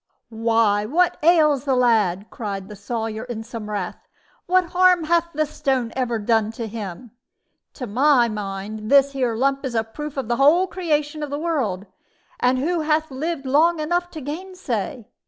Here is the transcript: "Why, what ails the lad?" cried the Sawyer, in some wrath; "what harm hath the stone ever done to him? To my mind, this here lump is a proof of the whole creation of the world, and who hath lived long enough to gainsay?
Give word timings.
"Why, 0.33 0.83
what 0.83 1.17
ails 1.21 1.65
the 1.65 1.75
lad?" 1.75 2.25
cried 2.31 2.69
the 2.69 2.75
Sawyer, 2.75 3.23
in 3.25 3.43
some 3.43 3.69
wrath; 3.69 4.07
"what 4.47 4.71
harm 4.71 5.03
hath 5.03 5.27
the 5.31 5.45
stone 5.45 5.93
ever 5.95 6.17
done 6.17 6.51
to 6.53 6.65
him? 6.65 7.11
To 7.73 7.85
my 7.85 8.27
mind, 8.27 8.89
this 8.89 9.11
here 9.11 9.35
lump 9.35 9.63
is 9.63 9.75
a 9.75 9.83
proof 9.83 10.17
of 10.17 10.27
the 10.27 10.37
whole 10.37 10.65
creation 10.65 11.21
of 11.21 11.29
the 11.29 11.37
world, 11.37 11.85
and 12.39 12.57
who 12.57 12.79
hath 12.79 13.11
lived 13.11 13.45
long 13.45 13.79
enough 13.79 14.09
to 14.09 14.21
gainsay? 14.21 15.07